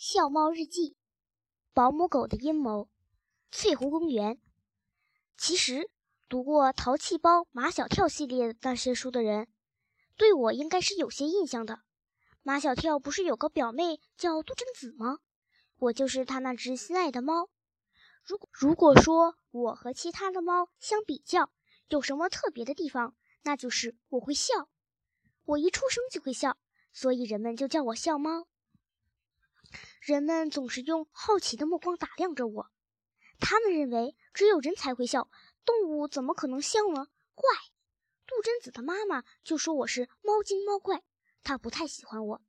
[0.00, 0.94] 笑猫日记，
[1.74, 2.88] 保姆狗的阴谋，
[3.50, 4.40] 翠湖公园。
[5.36, 5.90] 其实
[6.28, 9.48] 读过《淘气包》《马小跳》系列的那些书的人，
[10.16, 11.80] 对我应该是有些印象的。
[12.44, 15.18] 马小跳不是有个表妹叫杜真子吗？
[15.78, 17.50] 我就是他那只心爱的猫。
[18.22, 21.50] 如果如果说我和其他的猫相比较
[21.88, 24.68] 有什么特别的地方，那就是我会笑。
[25.44, 26.56] 我一出生就会笑，
[26.92, 28.46] 所以人们就叫我笑猫。
[30.00, 32.70] 人们总是用好奇的目光打量着我，
[33.38, 35.30] 他们认为只有人才会笑，
[35.64, 37.08] 动物怎么可能笑呢？
[37.34, 37.48] 怪！
[38.26, 41.02] 杜真子的妈妈就说我是猫精猫怪，
[41.42, 42.42] 她不太喜欢我，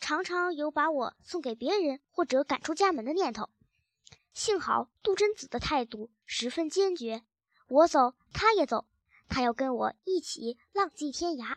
[0.00, 3.48] 常常有把我送给别人或者赶出家门的念头。
[4.32, 7.24] 幸好杜真子的态度十分坚决，
[7.68, 8.86] 我走她也走，
[9.28, 11.56] 她要跟我一起浪迹天涯。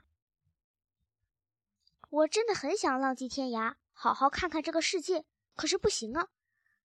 [2.10, 3.76] 我真的很想浪迹天涯。
[4.04, 5.24] 好好看看这个世界，
[5.56, 6.28] 可是不行啊！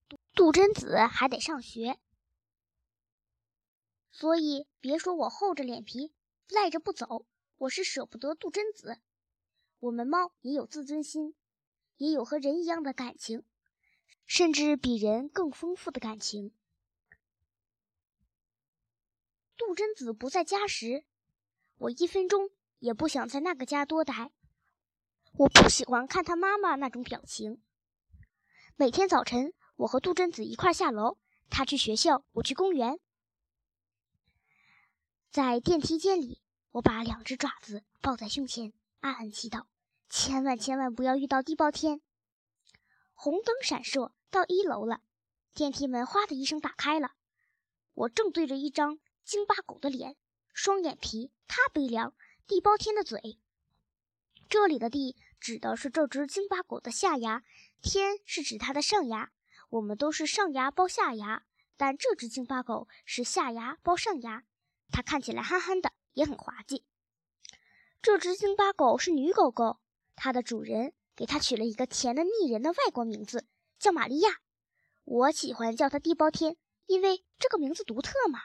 [0.08, 1.98] 杜杜真子还得上学，
[4.12, 6.14] 所以别说我厚着脸皮
[6.48, 9.00] 赖着不走，我是舍不得杜真子。
[9.80, 11.34] 我们猫也有自尊心，
[11.96, 13.42] 也有和人一样的感情，
[14.24, 16.54] 甚至比人更丰富的感情。
[19.56, 21.02] 杜真子不在家时，
[21.78, 24.30] 我一分钟也不想在那个家多待。
[25.38, 27.62] 我不喜欢看他妈妈那种表情。
[28.74, 31.16] 每天早晨，我和杜真子一块下楼，
[31.48, 32.98] 他去学校，我去公园。
[35.30, 39.66] 在电梯间里，我把两只爪子抱在胸前，暗暗祈祷：
[40.08, 42.00] 千万千万不要遇到地包天。
[43.14, 45.02] 红灯闪烁，到一楼了，
[45.54, 47.12] 电梯门哗的一声打开了，
[47.94, 50.16] 我正对着一张京巴狗的脸，
[50.52, 52.12] 双眼皮，他悲凉，
[52.48, 53.38] 地包天的嘴。
[54.48, 55.14] 这里的地。
[55.40, 57.42] 指的是这只京巴狗的下牙，
[57.80, 59.30] 天是指它的上牙。
[59.70, 61.44] 我们都是上牙包下牙，
[61.76, 64.44] 但这只京巴狗是下牙包上牙，
[64.90, 66.84] 它看起来憨憨的，也很滑稽。
[68.00, 69.78] 这只京巴狗是女狗狗，
[70.16, 73.46] 它的主人给它取了一个甜的腻人的外国名字，
[73.78, 74.40] 叫玛利亚。
[75.04, 76.56] 我喜欢叫它地包天，
[76.86, 78.40] 因为这个名字独特嘛。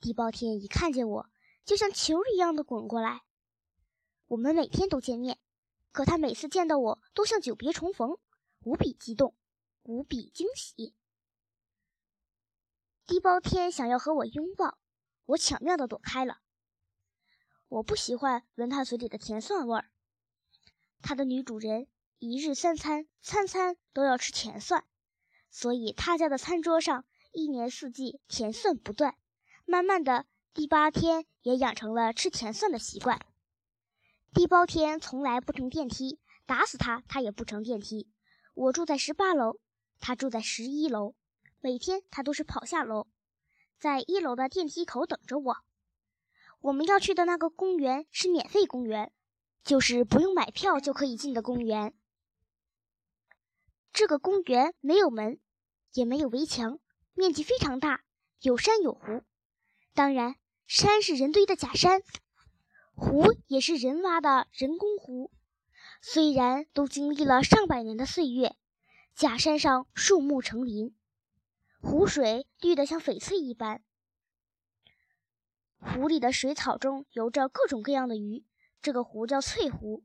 [0.00, 1.30] 地包天一看见我，
[1.64, 3.22] 就像球一样的滚过来。
[4.28, 5.38] 我们每天都见面，
[5.90, 8.18] 可他每次见到我都像久别重逢，
[8.60, 9.34] 无比激动，
[9.84, 10.94] 无比惊喜。
[13.06, 14.78] 地包天想要和我拥抱，
[15.24, 16.40] 我巧妙地躲开了。
[17.68, 19.90] 我不喜欢闻他嘴里的甜蒜味儿。
[21.00, 21.86] 他的女主人
[22.18, 24.84] 一日三餐，餐餐都要吃甜蒜，
[25.50, 29.16] 所以他家的餐桌上一年四季甜蒜不断。
[29.64, 33.24] 慢慢的，第八天也养成了吃甜蒜的习惯。
[34.34, 38.08] 地包天从来不乘电梯，打死他他也不乘电梯。
[38.54, 39.58] 我住在十八楼，
[39.98, 41.14] 他住在十一楼。
[41.60, 43.08] 每天他都是跑下楼，
[43.78, 45.56] 在一楼的电梯口等着我。
[46.60, 49.12] 我们要去的那个公园是免费公园，
[49.64, 51.94] 就是不用买票就可以进的公园。
[53.92, 55.40] 这个公园没有门，
[55.94, 56.78] 也没有围墙，
[57.14, 58.04] 面积非常大，
[58.40, 59.22] 有山有湖。
[59.94, 62.02] 当然，山是人堆的假山。
[62.98, 65.30] 湖也是人挖的人工湖，
[66.02, 68.56] 虽然都经历了上百年的岁月，
[69.14, 70.96] 假山上树木成林，
[71.80, 73.84] 湖水绿得像翡翠一般。
[75.78, 78.44] 湖里的水草中游着各种各样的鱼，
[78.82, 80.02] 这个湖叫翠湖，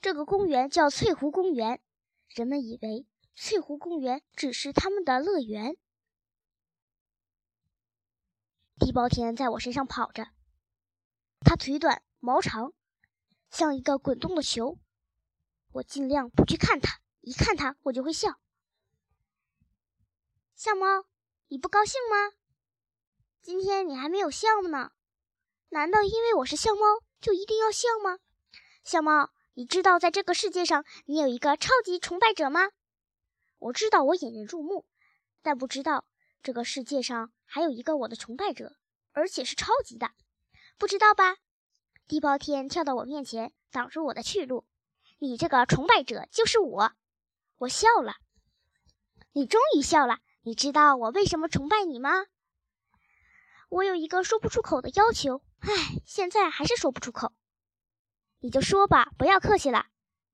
[0.00, 1.82] 这个公园叫翠湖公园。
[2.30, 5.76] 人们以为翠湖公园只是他们的乐园。
[8.78, 10.28] 地包天在我身上跑着，
[11.46, 12.02] 它腿短。
[12.18, 12.72] 毛长，
[13.50, 14.78] 像一个滚动的球。
[15.74, 18.40] 我尽量不去看它，一看它我就会笑。
[20.56, 21.04] 笑猫，
[21.46, 22.34] 你不高兴吗？
[23.42, 24.90] 今天你还没有笑呢。
[25.68, 26.80] 难道因为我是笑猫
[27.20, 28.18] 就一定要笑吗？
[28.82, 32.70] 笑猫，你知道在这个世界上你有一个超级崇拜者吗？
[33.58, 34.84] 我知道我引人注目，
[35.42, 36.08] 但不知道
[36.42, 38.76] 这个世界上还有一个我的崇拜者，
[39.12, 40.10] 而且是超级的。
[40.78, 41.36] 不知道吧？
[42.06, 44.64] 地包天跳到我面前，挡住我的去路。
[45.18, 46.92] 你这个崇拜者就是我。
[47.56, 48.16] 我笑了。
[49.32, 50.18] 你终于笑了。
[50.42, 52.26] 你知道我为什么崇拜你吗？
[53.68, 55.42] 我有一个说不出口的要求。
[55.60, 55.70] 唉，
[56.04, 57.32] 现在还是说不出口。
[58.38, 59.86] 你就说吧，不要客气了。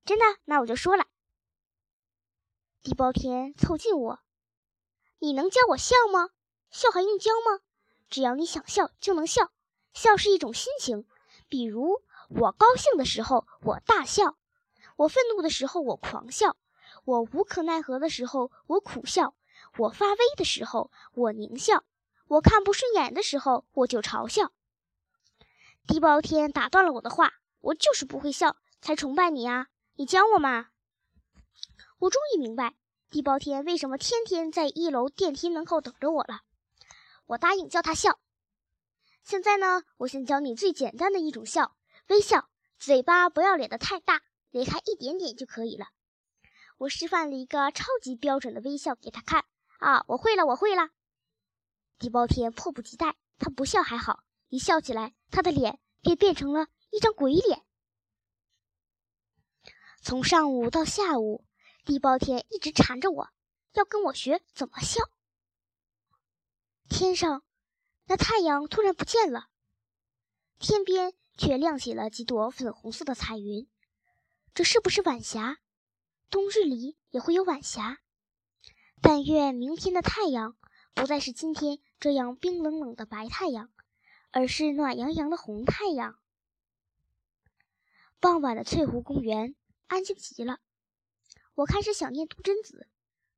[0.04, 1.06] 真的，那我就说了。
[2.82, 4.20] 地包天凑近我。
[5.20, 6.30] 你能教我笑吗？
[6.68, 7.60] 笑还用教吗？
[8.10, 9.50] 只要你想笑就能笑。
[9.94, 11.06] 笑是一种心情。
[11.48, 14.36] 比如我高兴的时候，我大笑；
[14.96, 16.56] 我愤怒的时候，我狂笑；
[17.04, 19.34] 我无可奈何的时候，我苦笑；
[19.76, 21.82] 我发威的时候，我狞笑；
[22.28, 24.52] 我看不顺眼的时候，我就嘲笑。
[25.86, 29.66] 地包天打断了我的话：“我就是不会笑，才崇拜你啊！
[29.96, 30.68] 你教我嘛！”
[31.98, 32.74] 我终于明白
[33.10, 36.42] 地包天为什么天天在一楼电梯门口等着我了。
[37.26, 38.18] 我答应教他笑。
[39.24, 41.76] 现在呢，我先教你最简单的一种笑——
[42.08, 42.48] 微笑。
[42.78, 45.86] 嘴巴不要咧得太大，咧开一点点就可以了。
[46.78, 49.44] 我示范了一个超级标准的微笑给他看。
[49.78, 50.90] 啊，我会了，我会了。
[51.98, 57.64] 地包天迫不及待，他不笑还好，一笑起来，他的脸便变成了一张鬼脸。
[60.02, 61.44] 从上午到下午，
[61.84, 63.28] 地包天一直缠着我，
[63.74, 65.00] 要跟我学怎么笑。
[66.88, 67.44] 天上，
[68.06, 69.48] 那太阳突然不见了，
[70.58, 71.14] 天边。
[71.38, 73.66] 却亮起了几朵粉红色的彩云，
[74.52, 75.58] 这是不是晚霞？
[76.28, 78.00] 冬日里也会有晚霞。
[79.00, 80.54] 但愿明天的太阳
[80.92, 83.72] 不再是今天这样冰冷冷的白太阳，
[84.30, 86.18] 而是暖洋洋的红太阳。
[88.20, 89.56] 傍晚的翠湖公园
[89.86, 90.60] 安静极了，
[91.54, 92.86] 我开始想念杜真子。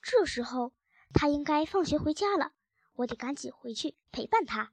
[0.02, 0.72] 这时候
[1.14, 2.52] 她应该放学回家了，
[2.96, 4.72] 我得赶紧回去陪伴他。